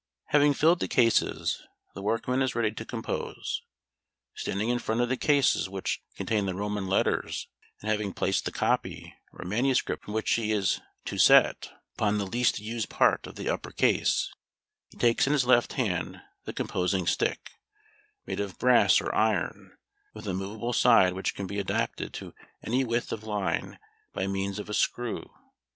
Having 0.29 0.55
filled 0.55 0.79
the 0.79 0.87
cases, 0.87 1.61
the 1.93 2.01
workman 2.01 2.41
is 2.41 2.55
ready 2.55 2.71
to 2.71 2.85
"compose." 2.85 3.61
Standing 4.33 4.69
in 4.69 4.79
front 4.79 4.99
of 5.01 5.09
the 5.09 5.15
cases 5.15 5.69
which 5.69 6.01
contain 6.15 6.47
the 6.47 6.55
Roman 6.55 6.87
letters, 6.87 7.47
and 7.83 7.91
having 7.91 8.11
placed 8.11 8.45
the 8.45 8.51
"copy," 8.51 9.13
or 9.31 9.45
manuscript 9.45 10.03
from 10.03 10.15
which 10.15 10.31
he 10.33 10.51
is 10.51 10.81
to 11.05 11.19
set, 11.19 11.69
upon 11.93 12.17
the 12.17 12.25
least 12.25 12.59
used 12.59 12.89
part 12.89 13.27
of 13.27 13.35
the 13.35 13.47
upper 13.47 13.69
case, 13.69 14.33
he 14.89 14.97
takes 14.97 15.27
in 15.27 15.33
his 15.33 15.45
left 15.45 15.73
hand 15.73 16.19
the 16.45 16.51
"composing 16.53 17.05
stick," 17.05 17.51
made 18.25 18.39
of 18.39 18.57
brass 18.57 19.01
or 19.01 19.13
iron, 19.13 19.77
with 20.15 20.27
a 20.27 20.33
movable 20.33 20.73
side 20.73 21.13
which 21.13 21.35
can 21.35 21.45
be 21.45 21.59
adapted 21.59 22.11
to 22.11 22.33
any 22.63 22.83
width 22.83 23.11
of 23.11 23.23
line 23.23 23.77
by 24.13 24.25
means 24.25 24.57
of 24.57 24.67
a 24.67 24.73
screw. 24.73 25.29